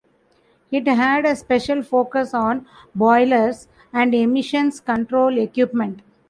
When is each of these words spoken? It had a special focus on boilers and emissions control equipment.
It 0.71 0.87
had 0.87 1.25
a 1.27 1.35
special 1.35 1.83
focus 1.83 2.33
on 2.33 2.65
boilers 2.95 3.67
and 3.93 4.15
emissions 4.15 4.79
control 4.79 5.37
equipment. 5.37 6.01